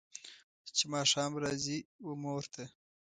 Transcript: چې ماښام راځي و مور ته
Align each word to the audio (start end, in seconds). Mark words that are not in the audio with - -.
چې 0.75 0.83
ماښام 0.93 1.31
راځي 1.43 1.79
و 2.05 2.07
مور 2.23 2.43
ته 2.53 2.63